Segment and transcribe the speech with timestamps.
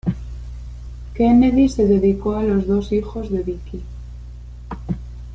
[1.13, 3.83] Kennedy se dedicó a los dos hijos de Vicki.